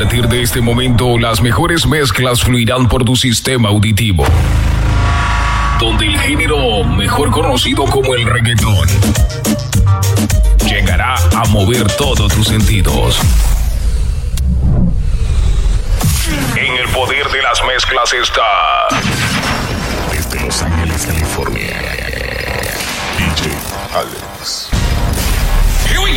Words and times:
partir 0.00 0.26
de 0.26 0.42
este 0.42 0.60
momento, 0.60 1.18
las 1.18 1.40
mejores 1.40 1.86
mezclas 1.86 2.42
fluirán 2.42 2.88
por 2.88 3.04
tu 3.04 3.14
sistema 3.14 3.68
auditivo. 3.68 4.24
Donde 5.78 6.08
el 6.08 6.18
género, 6.18 6.82
mejor 6.82 7.30
conocido 7.30 7.84
como 7.84 8.12
el 8.16 8.24
reggaetón, 8.26 8.88
llegará 10.66 11.14
a 11.14 11.44
mover 11.44 11.86
todos 11.92 12.34
tus 12.34 12.48
sentidos. 12.48 13.20
En 16.56 16.74
el 16.74 16.88
poder 16.88 17.28
de 17.28 17.42
las 17.42 17.62
mezclas 17.64 18.12
está. 18.14 19.13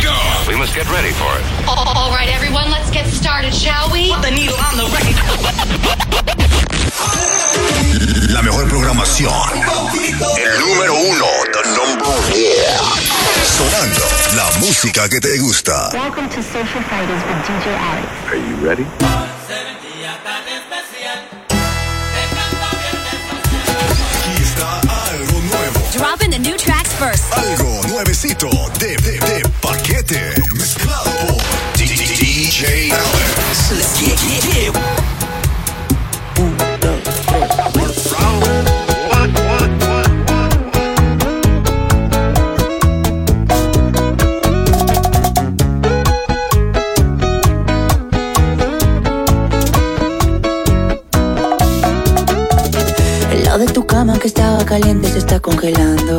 Go. 0.08 0.16
We 0.48 0.56
must 0.56 0.74
get 0.74 0.88
ready 0.90 1.12
for 1.12 1.30
it. 1.38 1.44
All 1.68 2.10
right, 2.10 2.28
everyone, 2.32 2.70
let's 2.70 2.90
get 2.90 3.06
started, 3.06 3.52
shall 3.52 3.90
we? 3.92 4.12
Put 4.12 4.22
the 4.22 4.32
needle 4.32 4.56
on 4.56 4.74
the 4.80 4.86
record. 4.96 5.16
La 8.32 8.42
mejor 8.42 8.68
programación. 8.68 9.32
El 10.38 10.60
número 10.60 10.94
uno. 10.94 11.26
The 11.52 11.62
number 11.76 12.06
one. 12.06 12.18
Sonando 13.56 14.04
la 14.36 14.50
música 14.60 15.08
que 15.08 15.20
te 15.20 15.38
gusta. 15.38 15.90
Welcome 15.92 16.28
to 16.30 16.42
Social 16.42 16.82
Fighters 16.90 17.22
with 17.26 17.40
DJ 17.46 17.66
Alex. 17.76 18.06
Are 18.28 18.36
you 18.36 18.56
ready? 18.66 18.86
Aquí 24.20 24.42
está 24.42 24.80
algo 25.10 25.40
nuevo. 25.40 25.80
Dropping 25.96 26.30
the 26.30 26.38
new 26.38 26.56
tracks 26.56 26.92
first. 26.94 27.32
Algo 27.32 27.80
nuevecito 27.88 28.48
de, 28.78 28.96
de, 28.96 29.18
de 29.18 29.37
DJ. 32.58 32.90
Let's 32.90 34.00
get. 34.00 34.18
El 53.30 53.44
lado 53.44 53.58
de 53.58 53.66
tu 53.66 53.86
cama 53.86 54.18
que 54.18 54.26
estaba 54.26 54.64
caliente 54.64 55.08
se 55.12 55.18
está 55.18 55.38
congelando. 55.38 56.18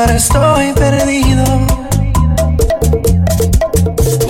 Ahora 0.00 0.16
estoy 0.16 0.72
perdido. 0.72 1.44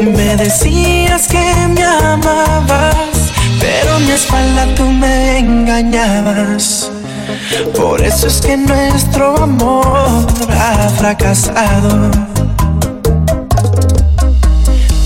Me 0.01 0.37
decías 0.37 1.29
que 1.29 1.69
me 1.69 1.85
amabas, 1.85 2.95
pero 3.61 3.95
a 3.95 3.99
mi 4.01 4.11
espalda 4.11 4.67
tú 4.75 4.85
me 4.85 5.39
engañabas. 5.39 6.91
Por 7.77 8.03
eso 8.03 8.27
es 8.27 8.41
que 8.41 8.57
nuestro 8.57 9.37
amor 9.43 10.17
ha 10.51 10.89
fracasado. 10.99 12.11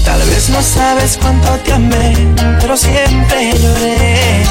Tal 0.04 0.22
vez 0.30 0.48
no 0.48 0.62
sabes 0.62 1.18
cuánto 1.20 1.48
te 1.64 1.72
amé, 1.72 2.14
pero 2.60 2.76
siempre 2.76 3.52
lloré. 3.60 4.44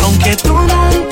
Aunque 0.00 0.36
tú 0.36 0.54
nunca, 0.54 1.11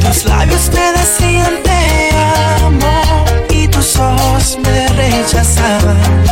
Tus 0.00 0.24
labios 0.24 0.70
me 0.72 0.92
decían 0.92 1.62
te 1.64 2.10
amo 2.64 3.24
y 3.50 3.66
tus 3.68 3.96
ojos 3.96 4.58
me 4.62 4.88
rechazaban. 4.88 6.27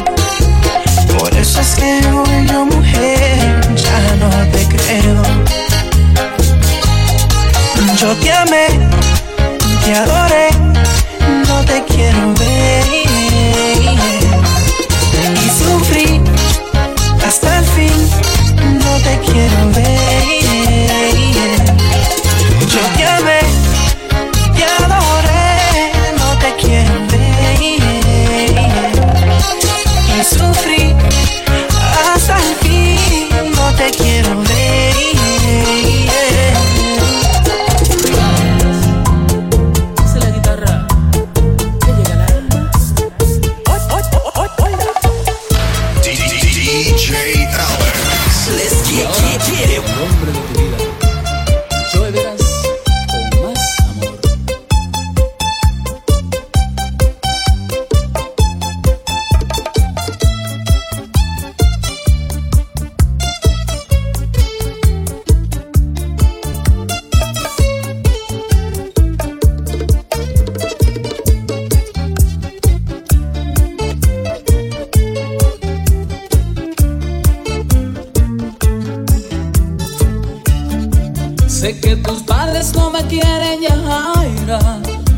Sé 81.56 81.80
que 81.80 81.96
tus 81.96 82.22
padres 82.22 82.74
no 82.74 82.90
me 82.90 83.02
quieren, 83.06 83.62
Yajaira. 83.62 84.58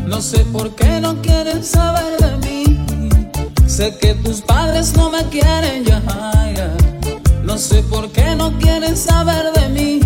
No 0.07 0.21
sé 0.21 0.45
por 0.45 0.73
qué 0.73 1.01
no 1.01 1.21
quieren 1.21 1.61
saber 1.61 2.17
de 2.17 2.37
mí. 2.47 2.79
Sé 3.67 3.97
que 3.97 4.13
tus 4.13 4.39
padres 4.39 4.93
no 4.95 5.09
me 5.09 5.25
quieren, 5.25 5.83
Yajaira. 5.83 6.71
No 7.43 7.57
sé 7.57 7.83
por 7.83 8.09
qué 8.13 8.35
no 8.37 8.57
quieren 8.57 8.95
saber 8.95 9.51
de 9.51 9.67
mí. 9.67 9.99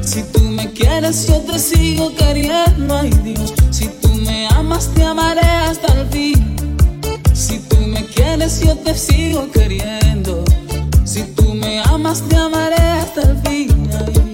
Si 0.00 0.22
tú 0.22 0.40
me 0.40 0.72
quieres, 0.72 1.28
yo 1.28 1.38
te 1.42 1.58
sigo 1.58 2.14
queriendo, 2.14 2.96
ay 2.96 3.10
Dios. 3.22 3.52
Si 3.70 3.88
tú 3.88 4.08
me 4.14 4.48
amas, 4.48 4.88
te 4.94 5.04
amaré 5.04 5.46
hasta 5.68 5.92
el 6.00 6.08
fin. 6.08 6.56
Si 7.34 7.58
tú 7.58 7.76
me 7.76 8.06
quieres, 8.06 8.60
yo 8.60 8.74
te 8.78 8.94
sigo 8.94 9.50
queriendo. 9.50 10.42
Si 11.04 11.24
tú 11.24 11.52
me 11.52 11.80
amas, 11.80 12.22
te 12.22 12.36
amaré 12.36 12.80
hasta 12.80 13.20
el 13.20 13.36
fin, 13.42 13.90
ay 13.92 14.25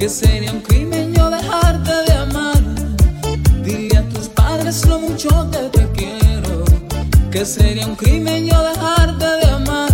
que 0.00 0.08
sería 0.08 0.50
un 0.50 0.62
crimen 0.62 1.12
yo 1.12 1.28
dejarte 1.28 1.92
de 2.06 2.12
amar. 2.14 2.58
Dile 3.62 3.98
a 3.98 4.08
tus 4.08 4.28
padres 4.30 4.86
lo 4.86 4.98
mucho 4.98 5.28
que 5.50 5.58
te 5.78 5.86
quiero, 5.92 6.64
que 7.30 7.44
sería 7.44 7.86
un 7.86 7.96
crimen 7.96 8.46
yo 8.46 8.62
dejarte 8.62 9.26
de 9.26 9.50
amar. 9.50 9.92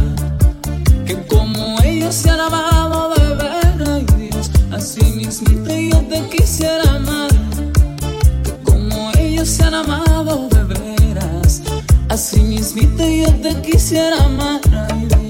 Que 1.05 1.17
como 1.27 1.83
ellos 1.83 2.15
se 2.15 2.31
han 2.31 2.39
amado 2.39 3.15
de 3.17 3.35
ver, 3.35 4.31
así 4.73 5.03
mismito 5.03 5.75
yo 5.75 5.99
te 6.03 6.21
quisiera 6.29 6.89
amar. 6.95 7.33
Que 8.45 8.53
como 8.63 9.11
ellos 9.19 9.49
se 9.49 9.65
han 9.65 9.75
amado 9.75 10.49
de 10.49 10.63
veras, 10.73 11.63
así 12.09 12.41
mismito 12.43 13.05
yo 13.05 13.35
te 13.43 13.61
quisiera 13.61 14.25
amar, 14.25 14.61
ay 14.89 15.07
Dios. 15.09 15.26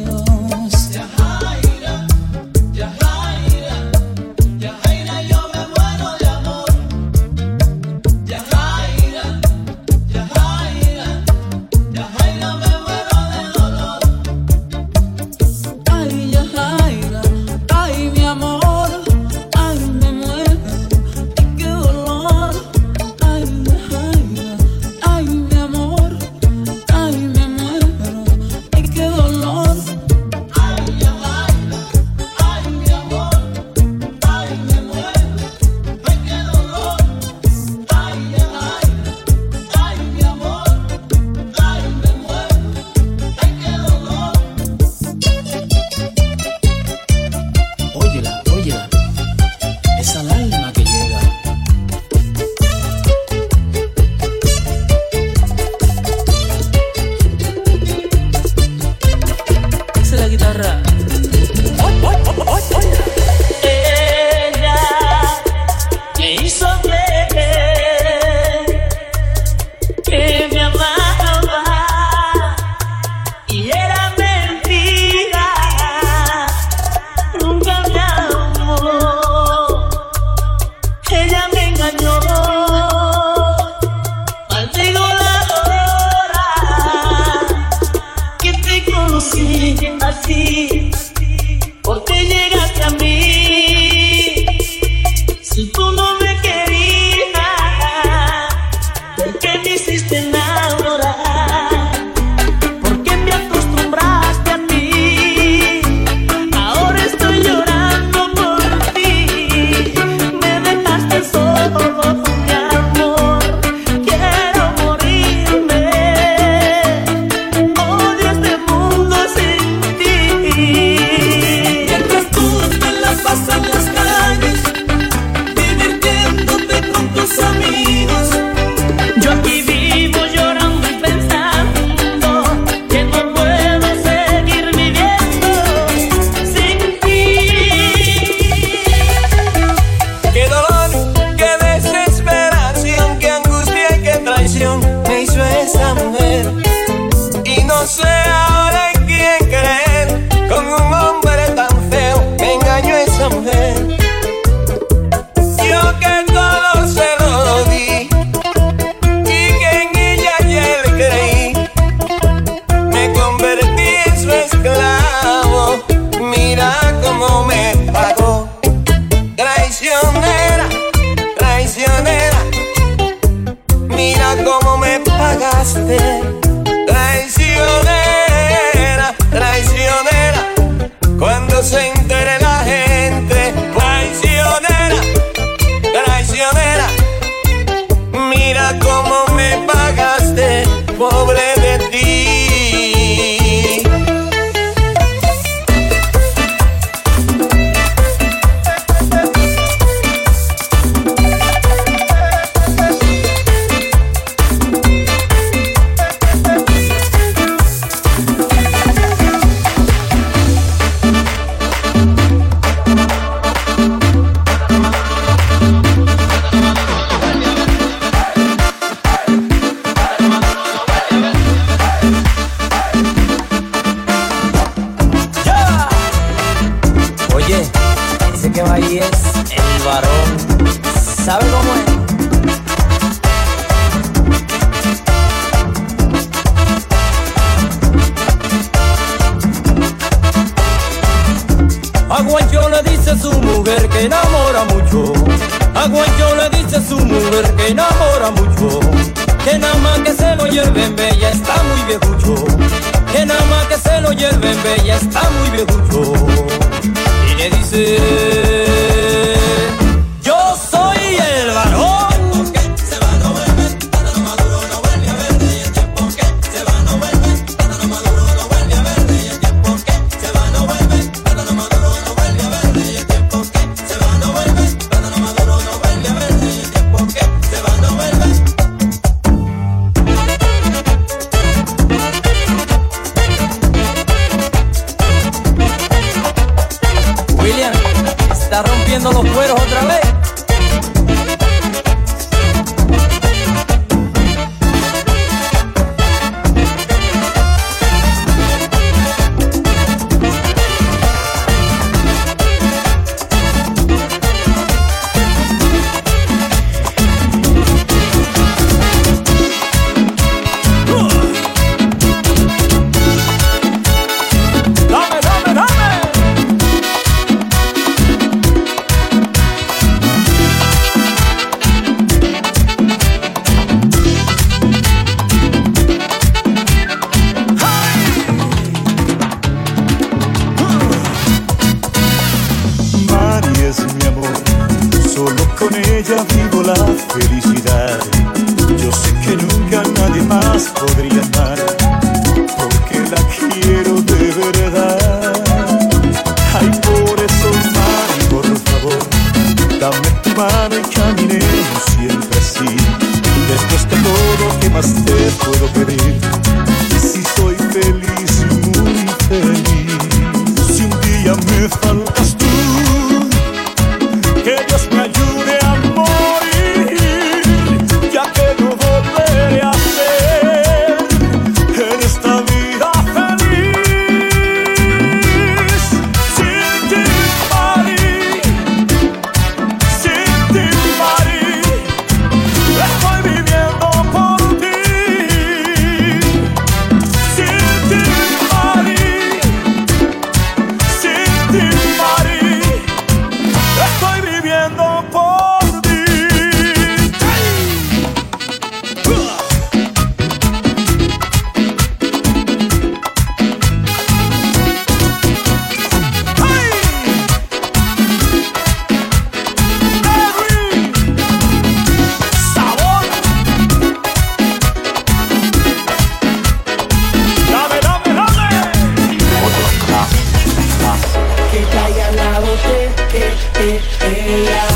Que 424.26 424.75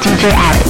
DJ 0.00 0.32
Alex. 0.32 0.69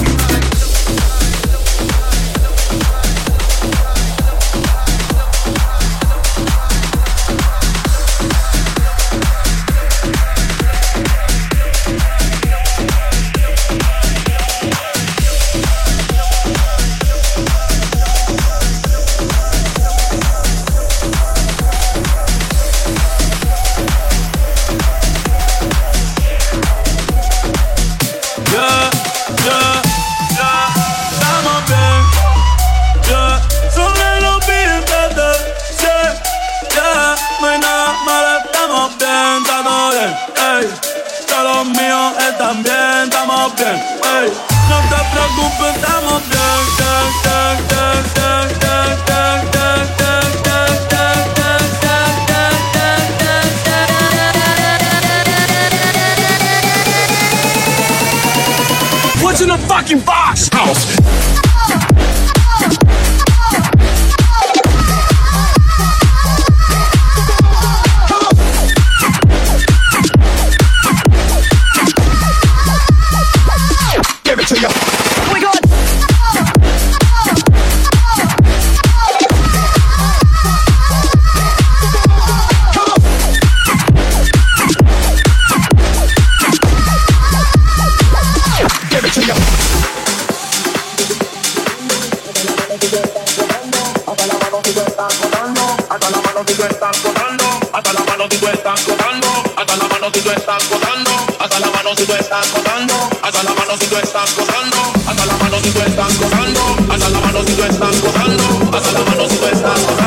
Mano 96.40 96.48
si 96.48 96.55
tú 96.55 96.64
estás 96.64 97.03
gozando, 97.03 97.44
hasta 97.72 97.92
la 97.92 98.00
mano 98.00 98.24
si 98.31 98.38
tú 98.38 98.46
estás 98.46 98.87
gozando, 98.87 99.29
hasta 99.57 99.76
la 99.76 99.88
mano 99.88 100.11
si 100.12 100.20
tú 100.20 100.31
estás 100.31 100.70
gozando, 100.70 101.11
hasta 101.38 101.61
la 101.61 101.66
mano 101.66 101.90
si 101.96 102.07
tú 102.07 102.12
estás 102.14 102.55
gozando, 102.55 102.94
hasta 103.22 103.42
la 103.42 103.53
mano 103.53 103.76
si 103.79 103.87
tú 103.87 103.96
estás 103.96 104.37
gozando, 104.37 104.92
hasta 105.07 105.26
la 105.26 105.37
mano 105.37 105.59
si 105.62 105.70
tú 105.70 105.81
estás 105.81 106.18
gozando, 106.18 106.61
hasta 106.90 107.09
la 107.11 107.20
mano 107.20 107.42
si 107.44 107.55
tú 107.55 107.62
estás 107.62 108.00
gozando, 108.00 108.44
hasta 108.72 108.92
la 108.92 109.00
mano 109.05 109.29
si 109.29 109.37
tú 109.37 109.46
estás 109.46 109.99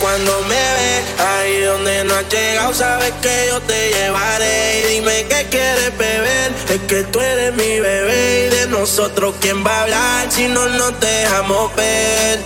Cuando 0.00 0.40
me 0.42 0.54
ve, 0.54 1.04
ahí 1.22 1.60
donde 1.60 2.04
no 2.04 2.14
has 2.14 2.28
llegado, 2.28 2.72
sabes 2.72 3.12
que 3.20 3.46
yo 3.48 3.60
te 3.60 3.90
llevaré. 3.90 4.80
Y 4.80 4.94
dime 4.94 5.26
qué 5.28 5.46
quieres 5.50 5.96
beber, 5.98 6.52
es 6.70 6.80
que 6.88 7.04
tú 7.04 7.20
eres 7.20 7.54
mi 7.54 7.80
bebé. 7.80 8.46
Y 8.46 8.56
de 8.56 8.66
nosotros, 8.68 9.34
¿quién 9.40 9.64
va 9.64 9.70
a 9.70 9.82
hablar 9.82 10.32
si 10.32 10.48
no 10.48 10.66
nos 10.68 10.98
dejamos 11.00 11.74
ver? 11.76 12.40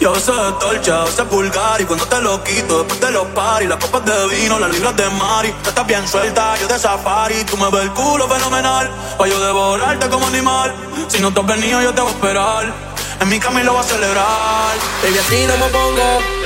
Yo 0.00 0.14
sé 0.14 0.32
torcha, 0.58 1.04
yo 1.04 1.12
sé 1.12 1.24
pulgar. 1.24 1.80
Y 1.80 1.84
cuando 1.84 2.06
te 2.06 2.20
lo 2.20 2.42
quito 2.42 2.78
después 2.78 3.00
de 3.00 3.10
los 3.12 3.26
paris, 3.28 3.68
las 3.68 3.78
copas 3.78 4.04
de 4.04 4.34
vino, 4.34 4.58
las 4.58 4.70
libras 4.70 4.96
de 4.96 5.08
mari, 5.10 5.52
tú 5.62 5.68
estás 5.68 5.86
bien 5.86 6.08
suelta, 6.08 6.56
yo 6.58 6.66
de 6.66 6.78
safari, 6.78 7.44
tú 7.44 7.56
me 7.56 7.70
ves 7.70 7.82
el 7.82 7.92
culo 7.92 8.26
fenomenal, 8.26 8.90
pa' 9.16 9.28
yo 9.28 9.38
devorarte 9.38 10.08
como 10.08 10.26
animal, 10.26 10.74
si 11.08 11.20
no 11.20 11.32
te 11.32 11.40
has 11.40 11.46
venido 11.46 11.82
yo 11.82 11.92
te 11.92 12.00
voy 12.00 12.10
a 12.10 12.14
esperar, 12.14 12.74
en 13.20 13.28
mi 13.28 13.38
cama 13.38 13.60
y 13.60 13.64
lo 13.64 13.74
voy 13.74 13.82
a 13.82 13.84
celebrar. 13.84 14.76
Baby, 15.02 15.18
a 15.18 15.22
ti 15.28 15.46
no 15.46 15.56
me 15.58 15.70
pongo, 15.70 16.39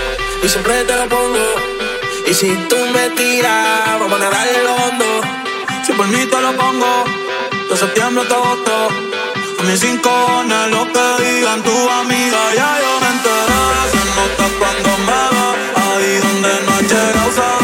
y 0.45 0.49
siempre 0.49 0.85
te 0.85 0.95
lo 0.95 1.09
pongo. 1.09 1.47
Y 2.27 2.35
si 2.35 2.55
tú 2.69 2.77
me 2.93 3.09
tiras, 3.11 3.99
vamos 3.99 4.21
a 4.21 4.51
en 4.51 4.65
lo 4.65 4.75
hondo. 4.75 5.05
Si 5.85 5.93
por 5.93 6.07
mí 6.09 6.27
te 6.27 6.41
lo 6.41 6.53
pongo, 6.55 7.05
de 7.71 7.77
septiembre 7.77 8.23
hasta 8.23 8.35
agosto, 8.35 8.89
a 9.59 9.63
mis 9.63 9.81
cinco 9.81 10.11
cojones 10.11 10.71
lo 10.71 10.83
que 10.93 11.25
digan 11.25 11.63
tu 11.63 11.77
amiga, 12.01 12.41
ya 12.55 12.71
yo 12.83 12.93
me 13.03 13.09
enteré, 13.15 13.63
se 13.93 14.03
nota 14.17 14.47
cuando 14.59 14.91
me 15.07 15.21
va, 15.35 15.47
ahí 15.83 16.19
donde 16.25 16.53
no 16.67 16.73
has 16.73 16.83
llegado, 16.93 17.64